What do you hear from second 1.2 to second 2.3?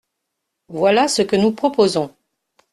que nous proposons.